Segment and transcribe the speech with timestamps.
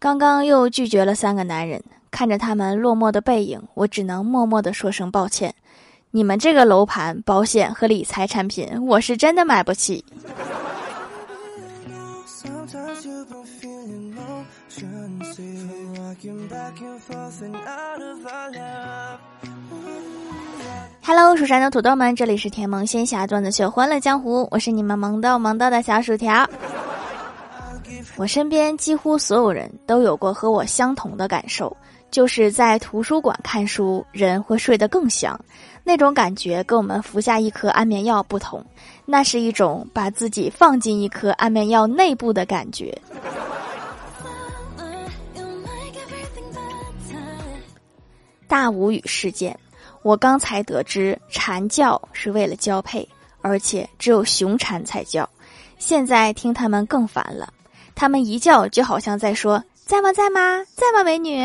[0.00, 5.52] 刚刚又拒绝了三个男人，看着他们落寞的背影，我只能默默的说声抱歉。
[6.12, 10.04] 你们这个楼盘、保险和理财产品，我是真的买不起。
[21.02, 26.48] Hello，蜀山的土豆们，这里是甜萌仙侠段子秀《欢乐江湖》，我是你们萌豆萌豆的小薯条。
[28.16, 31.76] 我身边几乎所有人都有过和我相同的感受，
[32.10, 35.38] 就是在图书馆看书，人会睡得更香。
[35.84, 38.64] 那种感觉跟我们服下一颗安眠药不同，
[39.06, 42.96] 那是一种把自己放进一颗安眠药内部的感觉。
[48.46, 49.58] 大无语事件，
[50.02, 53.06] 我刚才得知蝉叫是为了交配，
[53.40, 55.28] 而且只有雄蝉才叫。
[55.78, 57.52] 现在听他们更烦了。
[57.98, 60.12] 他们一叫，就好像在说：“在吗？
[60.12, 60.64] 在吗？
[60.76, 61.02] 在吗？
[61.02, 61.44] 美女，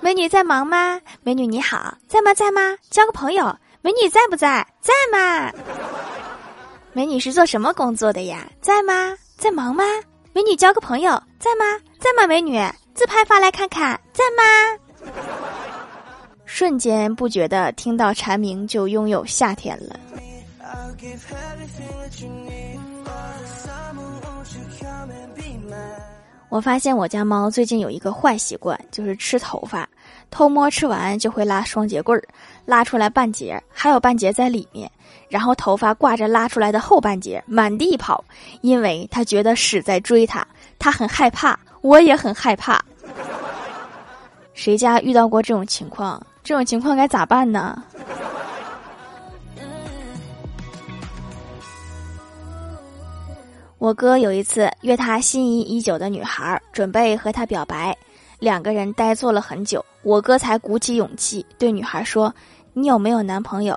[0.00, 0.98] 美女在忙吗？
[1.22, 2.32] 美女你好，在吗？
[2.32, 2.74] 在吗？
[2.88, 3.54] 交个朋友。
[3.82, 4.66] 美女在不在？
[4.80, 5.52] 在吗？
[6.94, 8.48] 美女是做什么工作的呀？
[8.62, 9.14] 在吗？
[9.36, 9.84] 在忙吗？
[10.32, 11.66] 美女交个朋友，在吗？
[11.98, 12.26] 在吗？
[12.26, 12.58] 美女
[12.94, 15.12] 自拍发来看看，在吗？
[16.46, 20.00] 瞬间不觉得听到蝉鸣就拥有夏天了。”
[26.48, 29.88] 我发现我家猫最近有一个坏习惯，就是吃头发，
[30.32, 32.22] 偷摸吃完就会拉双节棍儿，
[32.66, 34.90] 拉出来半截，还有半截在里面，
[35.28, 38.24] 然后头发挂着拉出来的后半截，满地跑，
[38.62, 40.44] 因为它觉得屎在追它，
[40.76, 42.84] 它很害怕，我也很害怕。
[44.52, 46.20] 谁家遇到过这种情况？
[46.42, 47.80] 这种情况该咋办呢？
[53.80, 57.96] 我哥有一次约他心仪已久的女孩，准备和她表白，
[58.38, 62.30] 两个人呆坐了很久，我哥才鼓起勇气对女孩说
[62.74, 63.74] ：“你有没有男朋友？”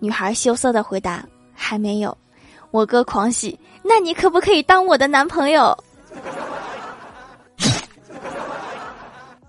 [0.00, 1.24] 女孩羞涩的回答
[1.56, 2.14] ：“还没有。”
[2.70, 5.74] 我哥狂喜：“那你可不可以当我的男朋友？”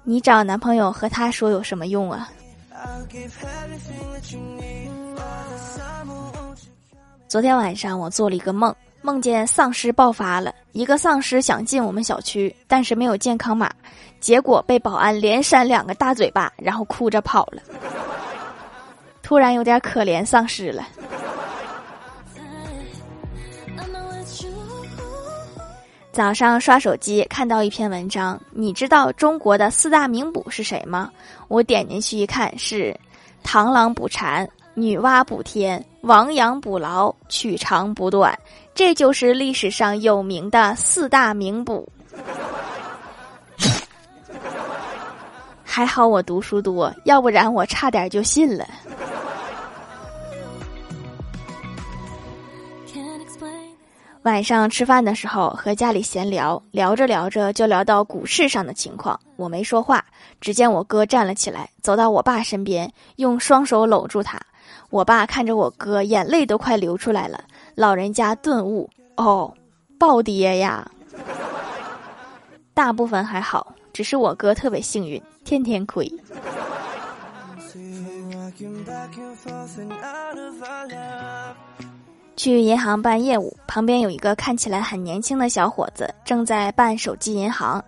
[0.03, 2.29] 你找男朋友和他说有什么用啊？
[7.27, 8.73] 昨天晚上我做了一个梦。
[9.09, 13.67] 梦见丧尸爆发了，一个丧尸想进我们小区，但是没有健康码，
[14.19, 17.59] 结果被保安连扇两个大嘴巴，然后哭着跑了。
[19.23, 20.87] 突然有点可怜丧尸了。
[26.11, 31.09] 早上刷手机看到一篇文章，你知道中国的四大名捕是谁吗？
[31.47, 32.95] 我点进去一看，是
[33.43, 34.47] 螳螂捕蝉。
[34.75, 38.37] 女娲补天，亡羊补牢，取长补短，
[38.79, 41.85] 这就是历史上有名的四大名捕。
[45.65, 48.65] 还好我读书多，要不然我差点就信了。
[54.21, 60.05] 晚上吃饭的时候和家里闲聊，聊着聊着就聊到股市上的情况，我没说话。
[60.39, 64.39] 只见我哥站了起来，走到我爸身边，用双手搂住他。
[64.89, 67.43] 我爸看着我哥，眼泪都快流出来了。
[67.79, 69.53] 老人家顿悟：哦，
[69.97, 70.85] 暴跌呀！
[72.73, 76.11] 大部分还好，只是我哥特别幸运，天天亏。
[82.35, 87.81] 去银行办业务，旁边有一个看起来很年轻的小伙子，正在办手机银行。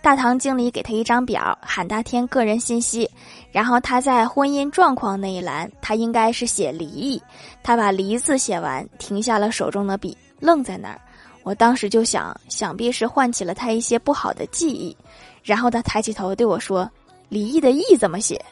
[0.00, 3.10] 大堂经理给他一张表，喊他填个人信息，
[3.50, 7.22] 然后他在婚姻状况那一栏，他应该是写离异。
[7.62, 10.98] 他把离字写完，停下了手中的笔，愣在那儿。
[11.42, 14.96] 我当时就想，想必是唤起了他一些不好的记忆。
[15.42, 16.90] 然后他抬起头对我说
[17.28, 18.42] ：“离异的异怎么写？”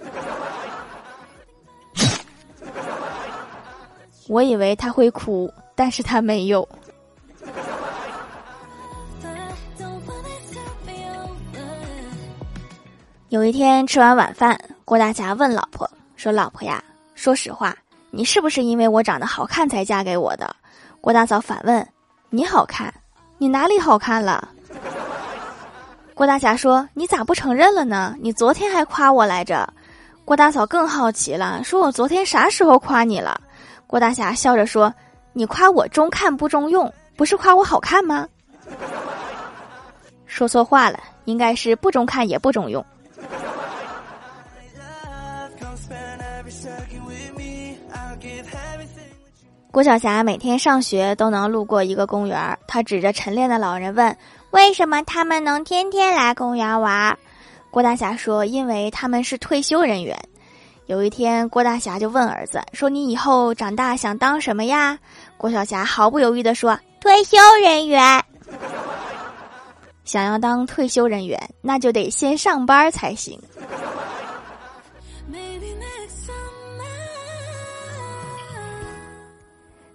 [4.28, 6.66] 我以为他会哭，但是他没有。
[13.34, 16.80] 有一天吃完晚饭，郭大侠问老婆说：“老婆呀，
[17.16, 17.76] 说实话，
[18.12, 20.54] 你是不是因为我长得好看才嫁给我的？”
[21.02, 21.84] 郭大嫂反问
[22.30, 22.94] ：“你好看？
[23.36, 24.50] 你哪里好看了？”
[26.14, 28.14] 郭大侠说：“你咋不承认了呢？
[28.20, 29.68] 你昨天还夸我来着。”
[30.24, 33.40] 郭大嫂更好奇了，说：“我昨天啥时候夸你了？”
[33.88, 34.94] 郭大侠笑着说
[35.34, 38.28] ：“你夸我中看不中用，不是夸我好看吗？”
[40.24, 42.84] 说错话了，应该是不中看也不中用。
[49.70, 54.16] 郭晓霞每天上学都能路过一个公园，她指着晨练的老人问
[54.52, 57.18] ：“为什么他们能天天来公园玩？
[57.70, 60.16] 郭大侠说：“因为他们是退休人员。”
[60.86, 64.96] 有一天，郭大侠就问儿子说：“你以后长大想当什么呀？”
[65.36, 68.22] 郭小霞毫不犹豫地说：“退休人员。”
[70.04, 73.40] 想要当退休人员，那就得先上班才行。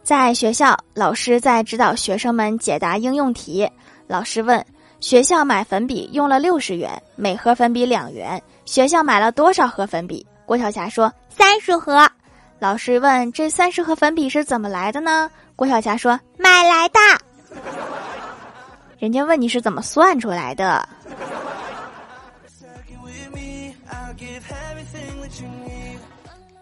[0.10, 3.70] 在学校，老师在指导学生们解答应用题。
[4.08, 4.66] 老师问
[5.00, 12.10] ：“学校买粉笔用了六十元，每盒粉笔两元，学校买了多少盒粉笔？”郭晓霞说：“三十盒。”
[12.58, 17.00] 老师问：“这三十盒粉笔是怎么来的呢？”郭晓霞说：“买来的。”
[18.98, 20.90] 人家问你是怎么算出来的？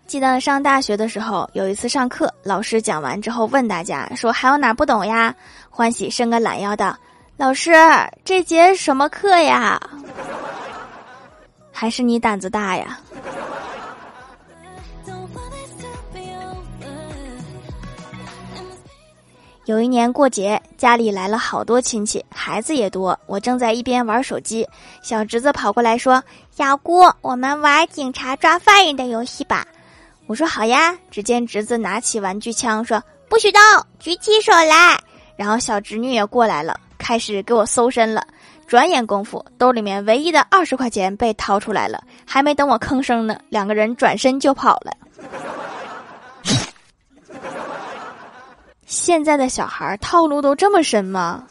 [0.07, 5.36] 记得上大学的时候，有一次上课，老师讲完之后问大家说：“还有哪不懂呀？”
[5.69, 6.98] 欢喜伸个懒腰道
[7.36, 7.74] ：“老师，
[8.24, 9.77] 这节什么课呀？”
[11.74, 12.98] 还是你胆子大呀？
[19.65, 23.19] 有一年过节，家里来了好多亲戚，孩子也多。
[23.25, 24.65] 我正在一边玩手机，
[25.01, 29.68] 小侄子跑过来说：“小姑，我们玩警察抓犯人的游戏吧。”
[30.28, 33.62] 我说好呀，只见侄子拿起玩具枪说：“不许动，
[33.98, 35.00] 举起手来。”
[35.38, 38.28] 然后小侄女也过来了，开始给我搜身了。
[38.68, 44.92] 转眼功夫，兜里面唯一的二十块钱被掏出来了，还没等我吭声呢，两个人转身就跑了。
[48.86, 51.46] 现在的小孩套路都这么深吗？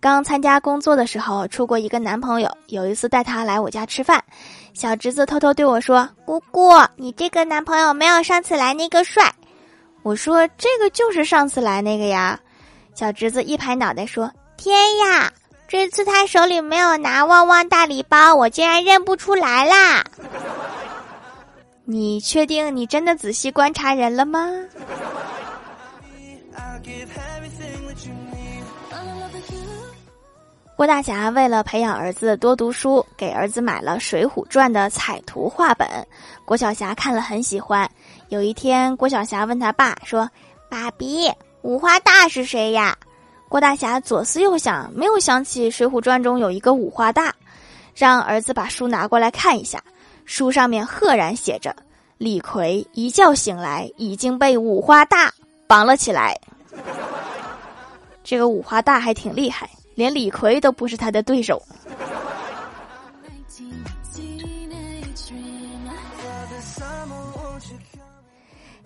[0.00, 2.56] 刚参加工作的时候，处过一个男朋友。
[2.68, 4.22] 有一次带他来我家吃饭，
[4.72, 9.34] 小侄子偷偷对我说：“姑姑，你这个男朋友没有上次来那个帅。”
[10.04, 12.38] 我说：“这个就是上次来那个呀。”
[12.94, 15.32] 小侄子一拍脑袋说：“天呀，
[15.66, 20.04] 这次他手里没有拿旺旺大礼包，我竟然认不出来啦！”
[21.84, 24.48] 你确定你真的仔细观察人了吗？
[30.78, 35.88] 郭大侠为了培养儿子多读书，给儿子买了《水浒传》的彩图画本。
[36.44, 37.90] 郭晓霞看了很喜欢。
[38.28, 40.30] 有一天，郭晓霞问他爸说
[40.70, 41.28] ：“爸比，
[41.62, 42.96] 五花大是谁呀？”
[43.50, 47.34] 郭大侠左思右想，没有想起《水浒传》中有一个五花大，
[47.92, 49.82] 让儿子把书拿过来看一下。
[50.26, 51.74] 书上面赫然写着
[52.18, 55.32] ：“李逵一觉醒来，已经被五花大
[55.66, 56.40] 绑了起来。”
[58.22, 59.68] 这个五花大还挺厉害。
[59.98, 61.60] 连李逵都不是他的对手。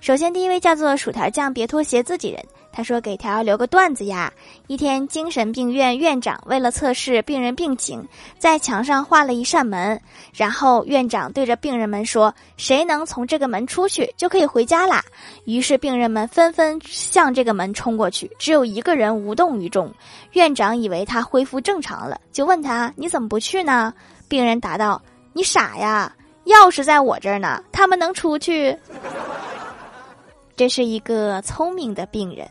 [0.00, 2.42] 首先，第一位叫做薯条酱，别拖鞋，自己人。
[2.70, 4.32] 他说：“给条留个段子呀。
[4.68, 8.06] 一天，精神病院院长为了测试病人病情，
[8.38, 10.00] 在墙上画了一扇门。
[10.32, 15.02] 然后院长对着病人们说：‘谁能从这个门出去，就可以回家啦。’
[15.44, 19.92] 于是病人们纷纷向这个门冲过去，只有一个人无动于衷。
[20.32, 23.92] 院长以为他恢复正常了，就问他：‘你怎么不去呢？’
[24.28, 25.02] 病人答道
[25.34, 26.12] ：‘你傻呀，
[26.44, 28.76] 钥匙在我这儿呢，他们能出去。’
[30.58, 32.46] 这是一个聪明的病人。”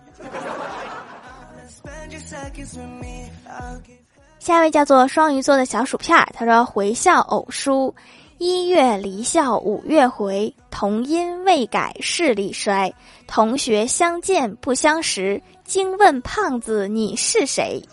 [4.40, 7.94] 下一位叫做双鱼座的小薯片，他说：“回校偶书，
[8.38, 12.94] 一月离校五月回，童音未改视力衰。
[13.28, 17.84] 同学相见不相识，惊问胖子你是谁？”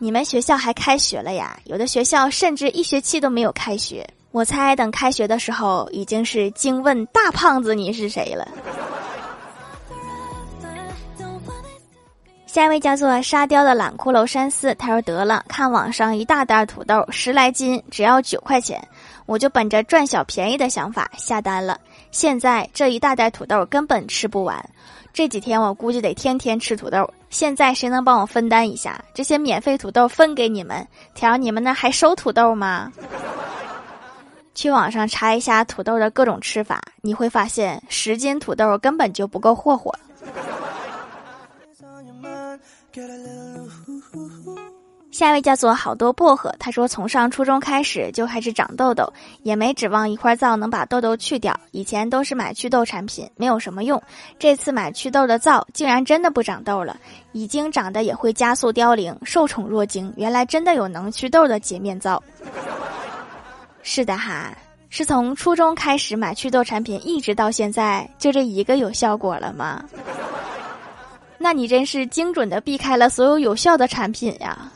[0.00, 1.58] 你们学校还开学了呀？
[1.64, 4.04] 有的学校甚至一学期都没有开学。
[4.38, 8.46] 我猜等开学的时候，已经是惊问大胖子你是谁了。
[12.46, 18.80] 下一位叫做沙雕的懒骷髅山寺，他说得了，看网上一大袋土豆十来斤，只要九块钱，
[19.26, 21.76] 我就本着赚小便宜的想法下单了。
[22.12, 24.64] 现在这一大袋土豆根本吃不完，
[25.12, 27.12] 这几天我估计得天天吃土豆。
[27.28, 29.02] 现在谁能帮我分担一下？
[29.12, 32.92] 这些免费土豆分给你们，条你们那还收土豆吗？
[34.58, 39.94] 去网上查一下土豆的各种吃法，你会发现十斤土豆根本就不够霍霍。
[45.12, 49.08] 下一位叫做好多薄荷，他说从上初中开始就开始长痘痘，
[49.44, 51.56] 也没指望一块皂能把痘痘去掉。
[51.70, 54.02] 以前都是买祛痘产品，没有什么用。
[54.40, 56.96] 这次买祛痘的皂，竟然真的不长痘了，
[57.30, 60.12] 已经长得也会加速凋零，受宠若惊。
[60.16, 62.20] 原来真的有能祛痘的洁面皂。
[63.82, 64.56] 是的哈，
[64.90, 69.82] 是从初中开始买祛痘产品，一直到现在，就这一个有效果了吗？
[71.38, 74.70] 那你真是精准的避开了所有有效的产品呀！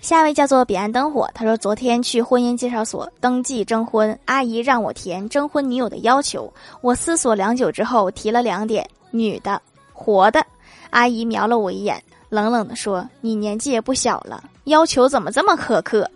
[0.00, 9.62] 下一位叫做彼岸灯火，他说昨天去婚姻介绍所登记征婚，阿姨让我填征婚女友的要求，我思索良久之后提了两点：女的，
[9.92, 10.44] 活的。
[10.90, 16.10] 阿姨瞄了我一眼，冷冷地说：“你年纪也不小了，要求怎么这么苛刻？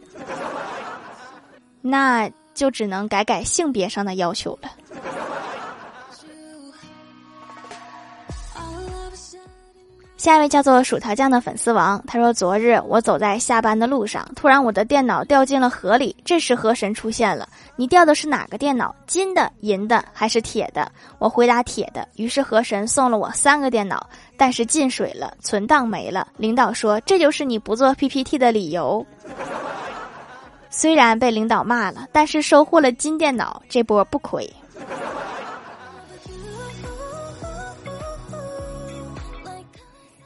[1.83, 4.71] 那就只能改改性别上的要求了。”
[10.17, 16.15] 下一位叫做薯条酱的粉丝王，他说：“昨日我走在下班的路上，突然我的电脑掉进了河里。
[16.25, 18.95] 这时河神出现了，你掉的是哪个电脑？
[19.07, 22.09] 金的、银的还是铁的？”我回答铁的。
[22.15, 26.29] 于是河神送了我三个电脑，但是进水了，存档没了。
[26.37, 29.05] 领导说：“这就是你不做 PPT 的理由。”
[30.71, 34.49] 虽然被领导骂了，但是收获了金电脑，这波不亏。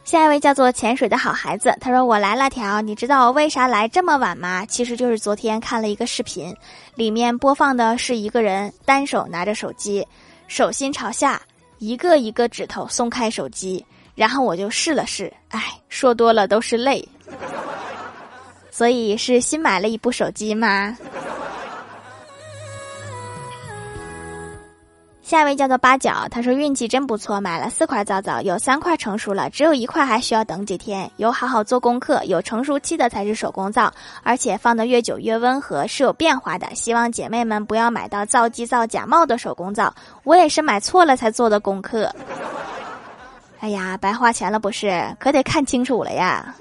[0.09, 4.65] 下一位叫做潜水的好孩子，他说：“我来了条，你知道我为啥来这么晚吗？
[4.65, 6.57] 其实就是昨天看了一个视频，
[6.95, 10.09] 里面播放的是一个人单手拿着手机，
[10.47, 11.39] 手心朝下，
[11.77, 13.85] 一个一个指头松开手机，
[14.15, 17.07] 然后我就试了试，哎，说多了都是泪。
[18.73, 20.97] 所以是新买了一部手机吗？”
[25.29, 31.11] 下一位叫做八角，他说运气真不错，买了四块皂皂，有三块成熟了，只有一块还需要等几天。
[31.19, 33.93] 有好好做功课，有成熟期的才是手工皂，
[34.23, 36.67] 而且放的越久越温和，是有变化的。
[36.75, 39.95] 希望姐妹们不要买到皂基皂假冒的手工皂，
[40.25, 42.11] 我也是买错了才做的功课。
[43.61, 45.15] 哎呀，白花钱了不是？
[45.21, 46.55] 可得看清楚了呀。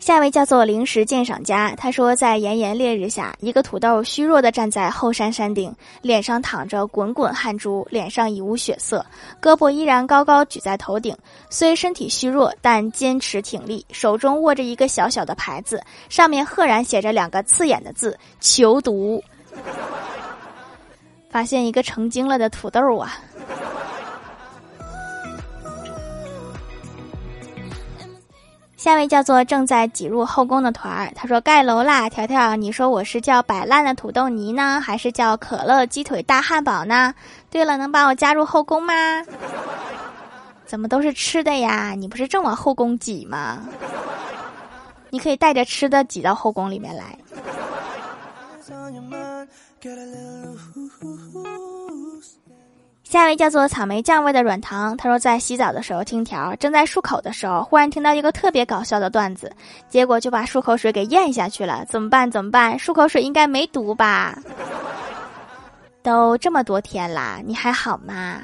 [0.00, 9.04] 下一位叫做零食鉴赏家，他说，在炎炎烈日下，一个土豆虚弱的站在后山山顶，脸上淌着滚滚汗珠，脸上已无血色，
[9.42, 11.14] 胳膊依然高高举在头顶，
[11.50, 19.22] 虽身体虚弱，但坚持挺立，手中握着一个小小的牌子，上面赫然写着两个刺眼的字：求读。
[21.30, 23.18] 发现一个成精了的土豆啊！
[28.80, 37.14] 下位叫做正在挤入后宫的团儿，他说盖楼啦，条条，你说我是叫摆烂的土豆泥呢，还是叫可乐鸡腿大汉堡呢？
[37.50, 38.94] 对了，能把我加入后宫吗？
[40.64, 41.92] 怎么都是吃的呀？
[41.94, 43.58] 你不是正往后宫挤吗？
[45.10, 47.18] 你可以带着吃的挤到后宫里面来。
[53.10, 59.52] 下一位叫做草莓酱味的软糖，他说在洗澡的时候听条，正在漱口的时候，忽然听到一个特别搞笑的段子，
[59.88, 62.30] 结果就把漱口水给咽下去了，怎么办？
[62.30, 62.78] 怎么办？
[62.78, 64.38] 漱口水应该没毒吧？
[66.04, 68.40] 都这么多天啦，你还好吗？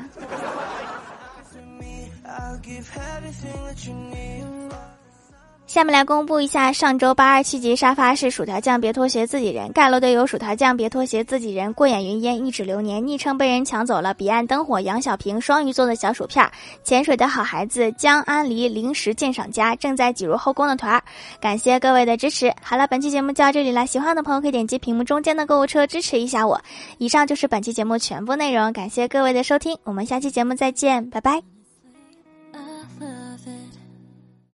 [5.76, 14.14] 下面来公布一下上周八二七级沙发是薯条酱，别拖鞋自己人盖楼队友薯条酱，别拖鞋自己人过眼云烟一指流年，昵称被人抢走了。
[14.14, 16.50] 彼岸灯火杨小平双鱼座的小薯片，
[16.82, 21.02] 潜水的好孩子江安离零食鉴赏家正在挤入后宫的团儿，
[21.42, 22.50] 感谢各位的支持。
[22.62, 26.58] 好了，本期节目就到这里了，喜欢的朋友可以点击屏幕中间的购物车支持一下我。
[26.96, 31.55] 以上就是本期节目全部内容，感谢各位的收听，我们下期节目再见，拜拜。